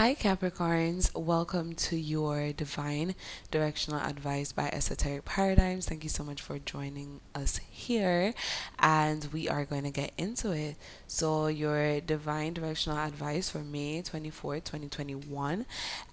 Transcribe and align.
Hi, 0.00 0.14
Capricorns. 0.14 1.14
Welcome 1.14 1.74
to 1.74 1.94
your 1.94 2.54
Divine 2.54 3.14
Directional 3.50 4.00
Advice 4.00 4.50
by 4.50 4.70
Esoteric 4.70 5.26
Paradigms. 5.26 5.86
Thank 5.86 6.04
you 6.04 6.08
so 6.08 6.24
much 6.24 6.40
for 6.40 6.58
joining 6.58 7.20
us 7.34 7.60
here, 7.70 8.32
and 8.78 9.28
we 9.30 9.46
are 9.46 9.66
going 9.66 9.82
to 9.82 9.90
get 9.90 10.12
into 10.16 10.52
it. 10.52 10.76
So, 11.06 11.48
your 11.48 12.00
Divine 12.00 12.54
Directional 12.54 12.96
Advice 12.96 13.50
for 13.50 13.58
May 13.58 14.00
24, 14.00 14.60
2021 14.60 15.66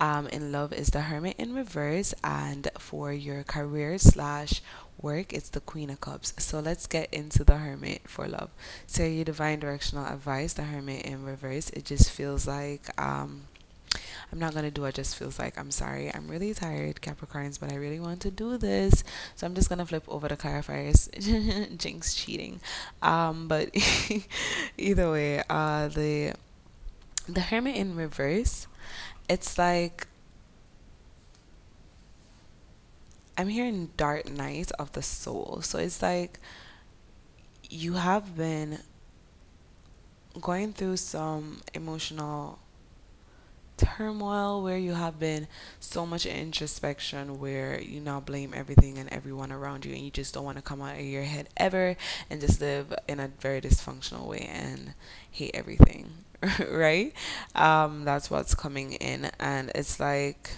um, 0.00 0.28
in 0.28 0.50
love 0.50 0.72
is 0.72 0.88
the 0.88 1.02
Hermit 1.02 1.36
in 1.36 1.54
Reverse, 1.54 2.14
and 2.24 2.70
for 2.78 3.12
your 3.12 3.42
career 3.42 3.98
slash 3.98 4.62
work, 4.98 5.34
it's 5.34 5.50
the 5.50 5.60
Queen 5.60 5.90
of 5.90 6.00
Cups. 6.00 6.32
So, 6.38 6.58
let's 6.58 6.86
get 6.86 7.12
into 7.12 7.44
the 7.44 7.58
Hermit 7.58 8.08
for 8.08 8.26
love. 8.28 8.48
So, 8.86 9.04
your 9.04 9.26
Divine 9.26 9.60
Directional 9.60 10.06
Advice, 10.06 10.54
the 10.54 10.62
Hermit 10.62 11.04
in 11.04 11.22
Reverse, 11.22 11.68
it 11.68 11.84
just 11.84 12.10
feels 12.10 12.48
like. 12.48 12.88
Um, 12.98 13.42
I'm 14.34 14.40
not 14.40 14.52
gonna 14.52 14.72
do 14.72 14.84
it 14.86 14.96
just 14.96 15.14
feels 15.14 15.38
like 15.38 15.56
I'm 15.56 15.70
sorry. 15.70 16.12
I'm 16.12 16.26
really 16.26 16.52
tired, 16.54 17.00
Capricorns, 17.00 17.60
but 17.60 17.70
I 17.70 17.76
really 17.76 18.00
want 18.00 18.20
to 18.22 18.32
do 18.32 18.58
this. 18.58 19.04
So 19.36 19.46
I'm 19.46 19.54
just 19.54 19.68
gonna 19.68 19.86
flip 19.86 20.02
over 20.08 20.26
the 20.26 20.36
clarifiers. 20.36 21.08
Jinx 21.78 22.16
cheating. 22.16 22.58
Um, 23.00 23.46
but 23.46 23.70
either 24.76 25.08
way, 25.12 25.40
uh 25.48 25.86
the 25.86 26.34
the 27.28 27.42
Hermit 27.42 27.76
in 27.76 27.94
reverse, 27.94 28.66
it's 29.28 29.56
like 29.56 30.08
I'm 33.38 33.48
hearing 33.48 33.90
dark 33.96 34.28
night 34.28 34.72
of 34.80 34.90
the 34.92 35.02
soul. 35.02 35.60
So 35.62 35.78
it's 35.78 36.02
like 36.02 36.40
you 37.70 37.94
have 37.94 38.36
been 38.36 38.80
going 40.40 40.72
through 40.72 40.96
some 40.96 41.60
emotional 41.74 42.58
turmoil 43.76 44.62
where 44.62 44.78
you 44.78 44.94
have 44.94 45.18
been 45.18 45.48
so 45.80 46.06
much 46.06 46.26
introspection 46.26 47.40
where 47.40 47.80
you 47.80 48.00
now 48.00 48.20
blame 48.20 48.52
everything 48.54 48.98
and 48.98 49.08
everyone 49.12 49.50
around 49.50 49.84
you 49.84 49.92
and 49.92 50.02
you 50.02 50.10
just 50.10 50.34
don't 50.34 50.44
want 50.44 50.56
to 50.56 50.62
come 50.62 50.80
out 50.80 50.94
of 50.96 51.04
your 51.04 51.24
head 51.24 51.48
ever 51.56 51.96
and 52.30 52.40
just 52.40 52.60
live 52.60 52.94
in 53.08 53.18
a 53.20 53.28
very 53.40 53.60
dysfunctional 53.60 54.26
way 54.26 54.48
and 54.52 54.94
hate 55.30 55.50
everything 55.54 56.10
right 56.70 57.12
um 57.54 58.04
that's 58.04 58.30
what's 58.30 58.54
coming 58.54 58.92
in 58.94 59.30
and 59.40 59.72
it's 59.74 59.98
like 59.98 60.50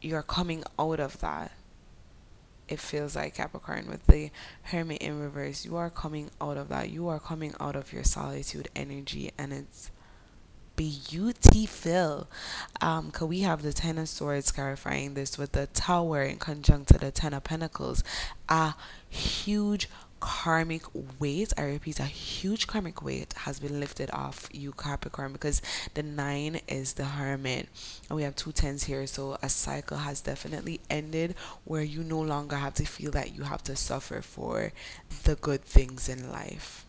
you're 0.00 0.22
coming 0.22 0.62
out 0.78 1.00
of 1.00 1.20
that 1.20 1.52
it 2.68 2.80
feels 2.80 3.14
like 3.14 3.34
Capricorn 3.34 3.86
with 3.88 4.06
the 4.06 4.30
Hermit 4.64 5.00
in 5.00 5.20
reverse. 5.20 5.64
You 5.64 5.76
are 5.76 5.90
coming 5.90 6.30
out 6.40 6.56
of 6.56 6.68
that. 6.68 6.90
You 6.90 7.08
are 7.08 7.20
coming 7.20 7.54
out 7.60 7.76
of 7.76 7.92
your 7.92 8.02
solitude 8.02 8.68
energy, 8.74 9.30
and 9.38 9.52
it's 9.52 9.90
beautiful. 10.76 12.28
Um, 12.80 13.10
cause 13.10 13.28
we 13.28 13.40
have 13.40 13.62
the 13.62 13.72
Ten 13.72 13.98
of 13.98 14.08
Swords 14.08 14.52
clarifying 14.52 15.14
this 15.14 15.38
with 15.38 15.52
the 15.52 15.66
Tower 15.68 16.22
in 16.22 16.36
conjunct 16.38 16.88
to 16.92 16.98
the 16.98 17.10
Ten 17.10 17.34
of 17.34 17.44
Pentacles. 17.44 18.04
A 18.48 18.74
huge 19.08 19.88
karmic 20.20 20.82
weight, 21.20 21.52
I 21.58 21.62
repeat, 21.64 22.00
a 22.00 22.04
huge 22.04 22.66
karmic 22.66 23.02
weight 23.02 23.34
has 23.38 23.60
been 23.60 23.80
lifted 23.80 24.10
off 24.12 24.48
you, 24.52 24.72
Capricorn, 24.72 25.32
because 25.32 25.60
the 25.94 26.02
nine 26.02 26.60
is 26.68 26.94
the 26.94 27.04
hermit, 27.04 27.68
and 28.08 28.16
we 28.16 28.22
have 28.22 28.34
two 28.34 28.52
tens 28.52 28.84
here. 28.84 29.06
So 29.06 29.38
a 29.42 29.48
cycle 29.48 29.98
has 29.98 30.20
definitely 30.20 30.80
ended 30.88 31.34
where 31.64 31.82
you 31.82 32.02
no 32.02 32.20
longer 32.20 32.56
have 32.56 32.74
to 32.74 32.84
feel 32.84 33.10
that 33.12 33.34
you 33.34 33.42
have 33.42 33.62
to 33.64 33.76
suffer 33.76 34.22
for 34.22 34.72
the 35.24 35.34
good 35.36 35.62
things 35.62 36.08
in 36.08 36.30
life. 36.30 36.85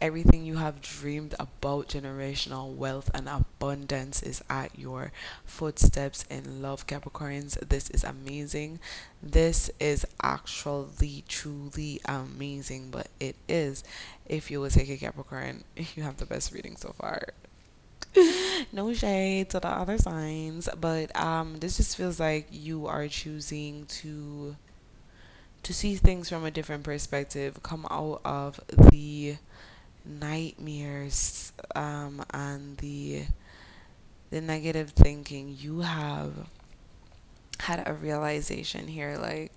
Everything 0.00 0.44
you 0.44 0.56
have 0.56 0.80
dreamed 0.80 1.34
about 1.38 1.88
generational 1.88 2.74
wealth 2.74 3.10
and 3.12 3.28
abundance 3.28 4.22
is 4.22 4.42
at 4.48 4.78
your 4.78 5.12
footsteps 5.44 6.24
in 6.30 6.62
love, 6.62 6.86
Capricorns. 6.86 7.58
This 7.68 7.90
is 7.90 8.02
amazing. 8.02 8.80
This 9.22 9.70
is 9.78 10.06
actually 10.22 11.24
truly 11.28 12.00
amazing, 12.06 12.90
but 12.90 13.08
it 13.20 13.36
is. 13.48 13.84
If 14.26 14.50
you 14.50 14.60
will 14.60 14.70
take 14.70 14.88
a 14.88 14.96
Capricorn, 14.96 15.64
you 15.76 16.02
have 16.02 16.16
the 16.16 16.26
best 16.26 16.52
reading 16.52 16.76
so 16.76 16.94
far. 16.98 17.28
no 18.72 18.92
shade 18.92 19.50
to 19.50 19.60
the 19.60 19.68
other 19.68 19.98
signs, 19.98 20.68
but 20.80 21.14
um, 21.16 21.58
this 21.58 21.76
just 21.76 21.96
feels 21.96 22.18
like 22.18 22.46
you 22.50 22.86
are 22.86 23.06
choosing 23.08 23.86
to 23.86 24.56
to 25.62 25.74
see 25.74 25.94
things 25.94 26.28
from 26.28 26.44
a 26.44 26.50
different 26.50 26.84
perspective, 26.84 27.62
come 27.62 27.86
out 27.90 28.20
of 28.24 28.60
the 28.90 29.36
nightmares 30.04 31.52
um, 31.74 32.24
and 32.32 32.78
the 32.78 33.24
the 34.30 34.40
negative 34.40 34.90
thinking 34.90 35.54
you 35.58 35.80
have 35.80 36.32
had 37.60 37.82
a 37.86 37.92
realization 37.92 38.88
here 38.88 39.18
like 39.20 39.52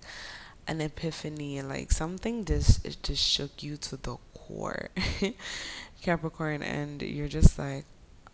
an 0.66 0.80
epiphany 0.80 1.60
like 1.62 1.92
something 1.92 2.44
just 2.44 2.84
it 2.84 2.96
just 3.02 3.22
shook 3.22 3.62
you 3.62 3.76
to 3.76 3.96
the 3.96 4.16
core. 4.34 4.88
Capricorn 6.02 6.62
and 6.62 7.00
you're 7.02 7.28
just 7.28 7.58
like 7.58 7.84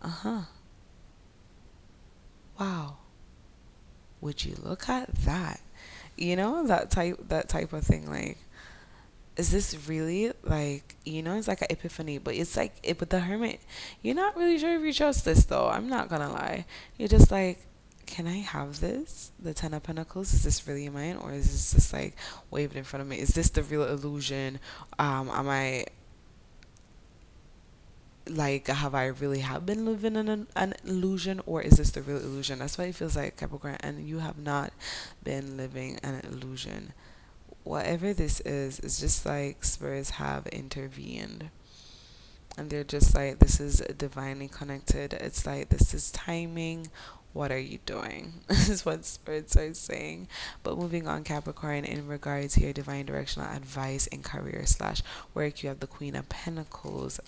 uh-huh. 0.01 0.41
Wow. 2.59 2.97
Would 4.21 4.45
you 4.45 4.55
look 4.61 4.87
at 4.89 5.13
that? 5.25 5.61
You 6.17 6.35
know 6.35 6.65
that 6.67 6.91
type 6.91 7.17
that 7.29 7.49
type 7.49 7.73
of 7.73 7.83
thing 7.83 8.09
like 8.09 8.37
is 9.41 9.49
this 9.49 9.87
really 9.87 10.31
like 10.43 10.95
you 11.03 11.23
know 11.23 11.35
it's 11.35 11.47
like 11.47 11.63
an 11.63 11.67
epiphany 11.71 12.19
but 12.19 12.35
it's 12.35 12.55
like 12.55 12.75
it 12.83 12.99
with 12.99 13.09
the 13.09 13.19
hermit 13.19 13.59
you're 14.03 14.13
not 14.13 14.37
really 14.37 14.59
sure 14.59 14.75
if 14.75 14.83
you 14.83 14.93
trust 14.93 15.25
this 15.25 15.45
though. 15.45 15.67
I'm 15.67 15.89
not 15.89 16.09
gonna 16.09 16.31
lie. 16.31 16.65
You're 16.97 17.07
just 17.07 17.31
like 17.31 17.65
can 18.05 18.27
i 18.27 18.37
have 18.37 18.81
this? 18.81 19.31
The 19.39 19.53
ten 19.55 19.73
of 19.73 19.81
pentacles? 19.81 20.33
Is 20.33 20.43
this 20.43 20.67
really 20.67 20.87
mine 20.89 21.15
or 21.15 21.31
is 21.31 21.49
this 21.51 21.73
just 21.73 21.91
like 21.91 22.15
waved 22.51 22.75
in 22.75 22.83
front 22.83 23.01
of 23.01 23.07
me? 23.07 23.17
Is 23.17 23.29
this 23.29 23.49
the 23.49 23.63
real 23.63 23.83
illusion? 23.83 24.59
Um 24.99 25.29
am 25.29 25.49
i 25.49 25.85
like 28.29 28.67
have 28.67 28.93
i 28.93 29.07
really 29.07 29.39
have 29.39 29.65
been 29.65 29.83
living 29.83 30.15
in 30.15 30.29
an, 30.29 30.47
an 30.55 30.75
illusion 30.85 31.41
or 31.47 31.63
is 31.63 31.77
this 31.77 31.89
the 31.89 32.03
real 32.03 32.17
illusion? 32.17 32.59
That's 32.59 32.77
why 32.77 32.85
it 32.85 32.95
feels 32.95 33.15
like 33.15 33.37
capricorn 33.37 33.77
and 33.79 34.07
you 34.07 34.19
have 34.19 34.37
not 34.37 34.71
been 35.23 35.57
living 35.57 35.97
an 36.03 36.21
illusion 36.29 36.93
whatever 37.63 38.13
this 38.13 38.39
is, 38.41 38.79
it's 38.79 38.99
just 38.99 39.25
like 39.25 39.63
spirits 39.63 40.11
have 40.11 40.47
intervened. 40.47 41.49
And 42.57 42.69
they're 42.69 42.83
just 42.83 43.15
like, 43.15 43.39
this 43.39 43.59
is 43.59 43.81
divinely 43.97 44.47
connected. 44.47 45.13
It's 45.13 45.45
like, 45.45 45.69
this 45.69 45.93
is 45.93 46.11
timing. 46.11 46.87
What 47.33 47.51
are 47.51 47.59
you 47.59 47.79
doing? 47.85 48.33
This 48.47 48.67
is 48.69 48.85
what 48.85 49.05
spirits 49.05 49.55
are 49.55 49.73
saying. 49.73 50.27
But 50.63 50.77
moving 50.77 51.07
on, 51.07 51.23
Capricorn, 51.23 51.85
in 51.85 52.07
regards 52.07 52.55
to 52.55 52.61
your 52.61 52.73
divine 52.73 53.05
directional 53.05 53.49
advice 53.49 54.07
in 54.07 54.21
career 54.21 54.65
slash 54.65 55.01
work, 55.33 55.63
you 55.63 55.69
have 55.69 55.79
the 55.79 55.87
Queen 55.87 56.15
of 56.15 56.27
Pentacles 56.27 57.21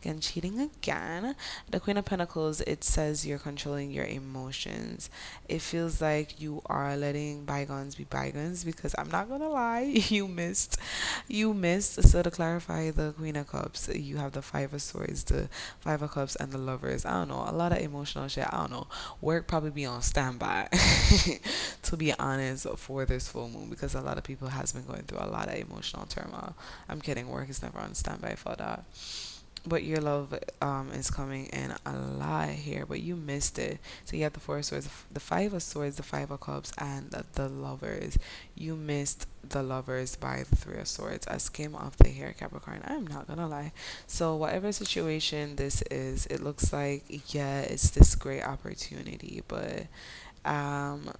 Again, 0.00 0.20
cheating 0.20 0.60
again. 0.60 1.34
The 1.68 1.80
Queen 1.80 1.96
of 1.96 2.04
Pentacles, 2.04 2.60
it 2.60 2.84
says 2.84 3.26
you're 3.26 3.38
controlling 3.38 3.90
your 3.90 4.04
emotions. 4.04 5.10
It 5.48 5.60
feels 5.60 6.00
like 6.00 6.40
you 6.40 6.62
are 6.66 6.96
letting 6.96 7.44
bygones 7.44 7.96
be 7.96 8.04
bygones 8.04 8.62
because 8.62 8.94
I'm 8.96 9.10
not 9.10 9.28
gonna 9.28 9.48
lie, 9.48 9.80
you 10.08 10.28
missed. 10.28 10.78
You 11.26 11.52
missed. 11.52 12.00
So 12.04 12.22
to 12.22 12.30
clarify 12.30 12.92
the 12.92 13.12
Queen 13.12 13.34
of 13.34 13.48
Cups, 13.48 13.88
you 13.88 14.18
have 14.18 14.32
the 14.32 14.42
Five 14.42 14.72
of 14.72 14.82
Swords, 14.82 15.24
the 15.24 15.48
Five 15.80 16.00
of 16.02 16.12
Cups, 16.12 16.36
and 16.36 16.52
the 16.52 16.58
Lovers. 16.58 17.04
I 17.04 17.14
don't 17.14 17.28
know, 17.28 17.44
a 17.44 17.52
lot 17.52 17.72
of 17.72 17.78
emotional 17.78 18.28
shit. 18.28 18.46
I 18.48 18.56
don't 18.56 18.70
know. 18.70 18.86
Work 19.20 19.48
probably 19.48 19.70
be 19.70 19.84
on 19.84 20.02
standby. 20.02 20.68
to 21.82 21.96
be 21.96 22.12
honest, 22.12 22.68
for 22.76 23.04
this 23.04 23.26
full 23.26 23.48
moon 23.48 23.68
because 23.68 23.96
a 23.96 24.00
lot 24.00 24.16
of 24.16 24.22
people 24.22 24.48
has 24.48 24.72
been 24.72 24.84
going 24.84 25.02
through 25.02 25.18
a 25.20 25.26
lot 25.26 25.48
of 25.48 25.54
emotional 25.54 26.06
turmoil. 26.06 26.54
I'm 26.88 27.00
kidding. 27.00 27.28
Work 27.28 27.50
is 27.50 27.62
never 27.62 27.80
on 27.80 27.94
standby 27.94 28.36
for 28.36 28.54
that 28.56 28.84
but 29.66 29.84
your 29.84 29.98
love 29.98 30.38
um, 30.62 30.90
is 30.92 31.10
coming 31.10 31.46
in 31.46 31.74
a 31.84 31.98
lot 31.98 32.48
here, 32.50 32.86
but 32.86 33.00
you 33.00 33.16
missed 33.16 33.58
it. 33.58 33.78
So 34.04 34.16
you 34.16 34.22
have 34.24 34.32
the 34.32 34.40
four 34.40 34.58
of 34.58 34.64
swords, 34.64 34.88
the 35.12 35.20
five 35.20 35.52
of 35.52 35.62
swords, 35.62 35.96
the 35.96 36.02
five 36.02 36.30
of 36.30 36.40
cups, 36.40 36.72
and 36.78 37.10
the, 37.10 37.24
the 37.34 37.48
lovers. 37.48 38.18
You 38.54 38.76
missed 38.76 39.26
the 39.48 39.62
lovers 39.62 40.16
by 40.16 40.44
the 40.48 40.56
three 40.56 40.78
of 40.78 40.88
swords 40.88 41.26
as 41.26 41.48
came 41.48 41.74
off 41.74 41.96
the 41.96 42.10
hair 42.10 42.32
Capricorn. 42.32 42.82
I'm 42.84 43.06
not 43.06 43.26
gonna 43.26 43.48
lie. 43.48 43.72
So 44.06 44.36
whatever 44.36 44.72
situation 44.72 45.56
this 45.56 45.82
is, 45.90 46.26
it 46.26 46.42
looks 46.42 46.72
like 46.72 47.04
yeah, 47.34 47.60
it's 47.60 47.90
this 47.90 48.14
great 48.14 48.42
opportunity, 48.42 49.42
but 49.48 49.86
um 50.44 51.10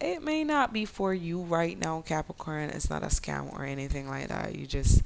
it 0.00 0.22
may 0.22 0.44
not 0.44 0.72
be 0.72 0.84
for 0.84 1.12
you 1.12 1.42
right 1.42 1.76
now, 1.78 2.02
Capricorn. 2.02 2.70
It's 2.70 2.88
not 2.88 3.02
a 3.02 3.06
scam 3.06 3.52
or 3.52 3.64
anything 3.64 4.08
like 4.08 4.28
that. 4.28 4.54
You 4.54 4.66
just 4.66 5.02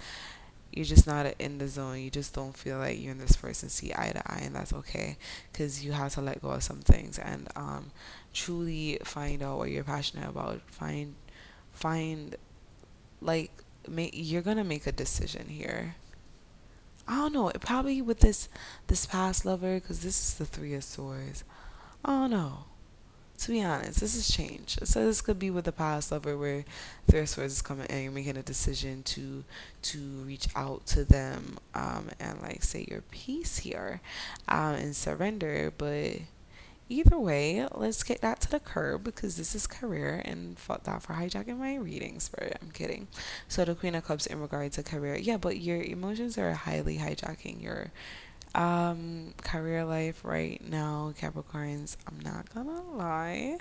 you're 0.72 0.84
just 0.84 1.06
not 1.06 1.26
in 1.38 1.58
the 1.58 1.68
zone. 1.68 2.00
You 2.00 2.10
just 2.10 2.34
don't 2.34 2.56
feel 2.56 2.78
like 2.78 2.98
you 2.98 3.10
and 3.10 3.20
this 3.20 3.36
person 3.36 3.68
see 3.68 3.92
eye 3.94 4.12
to 4.14 4.32
eye, 4.32 4.42
and 4.42 4.54
that's 4.54 4.72
okay 4.72 5.16
because 5.52 5.84
you 5.84 5.92
have 5.92 6.14
to 6.14 6.20
let 6.20 6.42
go 6.42 6.50
of 6.50 6.62
some 6.62 6.80
things 6.80 7.18
and 7.18 7.48
um, 7.56 7.92
truly 8.32 8.98
find 9.04 9.42
out 9.42 9.58
what 9.58 9.70
you're 9.70 9.84
passionate 9.84 10.28
about. 10.28 10.60
Find, 10.70 11.14
find, 11.72 12.36
like, 13.20 13.50
make, 13.86 14.12
you're 14.14 14.42
gonna 14.42 14.64
make 14.64 14.86
a 14.86 14.92
decision 14.92 15.48
here. 15.48 15.96
I 17.06 17.16
don't 17.16 17.34
know. 17.34 17.48
It 17.48 17.60
probably 17.60 18.00
with 18.00 18.20
this 18.20 18.48
this 18.86 19.06
past 19.06 19.44
lover, 19.44 19.74
because 19.74 20.00
this 20.00 20.22
is 20.22 20.34
the 20.34 20.46
three 20.46 20.74
of 20.74 20.84
swords. 20.84 21.44
I 22.04 22.12
don't 22.12 22.30
know. 22.30 22.64
To 23.42 23.50
be 23.50 23.62
honest, 23.64 23.98
this 24.00 24.14
has 24.14 24.28
changed. 24.28 24.86
So 24.86 25.04
this 25.04 25.20
could 25.20 25.38
be 25.38 25.50
with 25.50 25.64
the 25.64 25.72
past 25.72 26.12
lover 26.12 26.38
where 26.38 26.64
three 27.10 27.20
of 27.20 27.28
swords 27.28 27.54
is 27.54 27.62
coming 27.62 27.86
and 27.88 28.04
you're 28.04 28.12
making 28.12 28.36
a 28.36 28.42
decision 28.42 29.02
to 29.04 29.42
to 29.82 29.98
reach 29.98 30.46
out 30.54 30.86
to 30.86 31.04
them 31.04 31.58
um, 31.74 32.10
and 32.20 32.40
like 32.40 32.62
say 32.62 32.86
your 32.88 33.00
piece 33.00 33.58
here 33.58 34.00
um, 34.48 34.74
and 34.74 34.94
surrender. 34.94 35.72
But 35.76 36.18
Either 36.88 37.18
way, 37.18 37.66
let's 37.74 38.02
get 38.02 38.20
that 38.20 38.38
to 38.42 38.50
the 38.50 38.60
curb 38.60 39.02
because 39.02 39.36
this 39.36 39.54
is 39.54 39.66
career 39.66 40.20
and 40.26 40.58
fuck 40.58 40.82
that 40.82 41.02
for 41.02 41.14
hijacking 41.14 41.56
my 41.56 41.76
readings. 41.76 42.28
But 42.28 42.58
I'm 42.60 42.70
kidding. 42.70 43.08
So 43.48 43.64
the 43.64 43.74
Queen 43.74 43.94
of 43.94 44.04
Cups 44.04 44.26
in 44.26 44.38
regard 44.40 44.72
to 44.72 44.82
career, 44.82 45.16
yeah, 45.16 45.38
but 45.38 45.58
your 45.58 45.80
emotions 45.80 46.36
are 46.36 46.52
highly 46.52 46.98
hijacking 46.98 47.62
your 47.62 47.92
um 48.54 49.34
career 49.42 49.84
life 49.84 50.24
right 50.24 50.60
now, 50.68 51.12
Capricorns. 51.20 51.96
I'm 52.06 52.20
not 52.20 52.52
gonna 52.54 52.82
lie, 52.92 53.58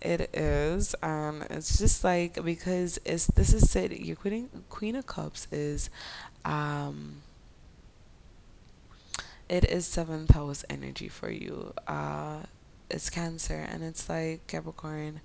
it 0.00 0.34
is. 0.34 0.94
Um, 1.02 1.44
it's 1.50 1.78
just 1.78 2.04
like 2.04 2.42
because 2.44 2.98
it's 3.04 3.26
this 3.26 3.52
is 3.52 3.74
you're 3.74 4.16
quitting 4.16 4.48
Queen 4.68 4.96
of 4.96 5.06
Cups 5.06 5.46
is 5.50 5.90
um 6.44 7.22
it 9.48 9.64
is 9.64 9.86
seventh 9.86 10.30
house 10.30 10.64
energy 10.70 11.08
for 11.08 11.30
you. 11.30 11.74
Uh, 11.86 12.38
it's 12.90 13.10
Cancer, 13.10 13.66
and 13.70 13.82
it's 13.82 14.08
like 14.08 14.46
Capricorn. 14.46 15.20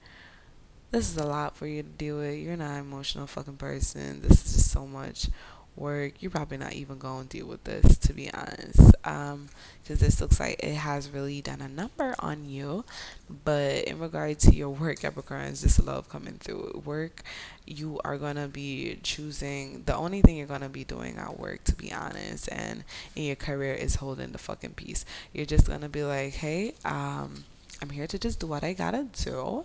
This 0.92 1.10
is 1.10 1.18
a 1.18 1.26
lot 1.26 1.56
for 1.56 1.66
you 1.66 1.84
to 1.84 1.90
deal 1.90 2.18
with. 2.18 2.38
You're 2.38 2.58
not 2.58 2.72
an 2.72 2.80
emotional 2.80 3.28
fucking 3.28 3.56
person. 3.56 4.22
This 4.22 4.46
is 4.46 4.54
just 4.54 4.72
so 4.72 4.86
much 4.86 5.30
work. 5.78 6.14
You're 6.20 6.32
probably 6.32 6.58
not 6.58 6.74
even 6.74 6.98
going 6.98 7.28
to 7.28 7.38
deal 7.38 7.48
with 7.48 7.64
this, 7.64 7.98
to 8.00 8.14
be 8.14 8.32
honest. 8.34 8.96
Um, 9.06 9.48
because 9.82 10.00
this 10.02 10.20
looks 10.20 10.40
like 10.40 10.60
it 10.62 10.76
has 10.76 11.10
really 11.10 11.42
done 11.42 11.62
a 11.62 11.70
number 11.70 12.14
on 12.20 12.50
you. 12.50 12.84
But 13.46 13.86
in 13.86 14.00
regard 14.00 14.40
to 14.40 14.54
your 14.54 14.70
work, 14.70 15.00
Capricorns, 15.00 15.54
is 15.54 15.62
just 15.62 15.84
love 15.84 16.10
coming 16.10 16.40
through. 16.40 16.82
Work, 16.84 17.24
you 17.66 18.00
are 18.04 18.18
gonna 18.18 18.48
be 18.48 19.00
choosing 19.04 19.84
the 19.86 19.96
only 19.96 20.22
thing 20.22 20.36
you're 20.36 20.48
gonna 20.48 20.70
be 20.70 20.84
doing 20.84 21.18
at 21.18 21.40
work, 21.40 21.64
to 21.66 21.76
be 21.76 21.94
honest, 21.94 22.50
and 22.52 22.84
in 23.16 23.24
your 23.24 23.36
career 23.36 23.74
is 23.74 23.96
holding 23.96 24.32
the 24.34 24.38
fucking 24.38 24.74
peace. 24.74 25.06
You're 25.34 25.46
just 25.46 25.68
gonna 25.68 25.90
be 25.90 26.04
like, 26.04 26.34
hey, 26.34 26.74
um 26.84 27.46
I'm 27.82 27.90
here 27.90 28.08
to 28.08 28.18
just 28.18 28.40
do 28.40 28.48
what 28.48 28.64
I 28.64 28.74
gotta 28.74 29.04
do. 29.04 29.64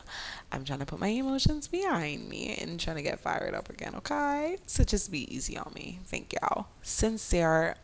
I'm 0.50 0.64
trying 0.64 0.80
to 0.80 0.86
put 0.86 0.98
my 1.00 1.08
emotions 1.08 1.68
behind 1.68 2.28
me 2.28 2.56
and 2.60 2.78
trying 2.78 2.96
to 2.96 3.02
get 3.02 3.20
fired 3.20 3.54
up 3.54 3.70
again, 3.70 3.94
okay? 3.96 4.58
So 4.66 4.84
just 4.84 5.10
be 5.10 5.34
easy 5.34 5.56
on 5.56 5.72
me. 5.74 6.00
Thank 6.04 6.34
y'all. 6.34 6.66
Sincere 6.82 7.76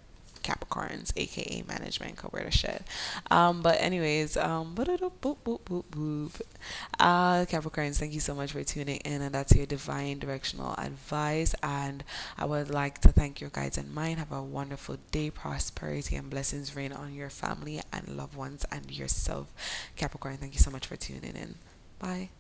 Capricorns, 0.42 1.12
aka 1.16 1.62
management, 1.66 2.32
wear 2.32 2.44
the 2.44 2.50
shit. 2.50 2.82
Um, 3.30 3.62
but 3.62 3.80
anyways, 3.80 4.36
um, 4.36 4.74
boop, 4.74 5.36
boop, 5.42 5.60
boop, 5.64 5.84
boop. 5.90 6.40
Uh, 6.98 7.44
Capricorns, 7.44 7.98
thank 7.98 8.12
you 8.12 8.20
so 8.20 8.34
much 8.34 8.52
for 8.52 8.62
tuning 8.64 8.98
in, 8.98 9.22
and 9.22 9.34
that's 9.34 9.54
your 9.54 9.66
divine 9.66 10.18
directional 10.18 10.74
advice. 10.78 11.54
And 11.62 12.04
I 12.36 12.44
would 12.44 12.70
like 12.70 13.00
to 13.02 13.08
thank 13.08 13.40
your 13.40 13.50
guides 13.50 13.78
and 13.78 13.94
mine. 13.94 14.16
Have 14.18 14.32
a 14.32 14.42
wonderful 14.42 14.98
day, 15.10 15.30
prosperity 15.30 16.16
and 16.16 16.30
blessings 16.30 16.74
rain 16.74 16.92
on 16.92 17.14
your 17.14 17.30
family 17.30 17.80
and 17.92 18.16
loved 18.16 18.36
ones 18.36 18.64
and 18.70 18.90
yourself. 18.90 19.52
Capricorn, 19.96 20.36
thank 20.36 20.54
you 20.54 20.60
so 20.60 20.70
much 20.70 20.86
for 20.86 20.96
tuning 20.96 21.36
in. 21.36 21.56
Bye. 21.98 22.30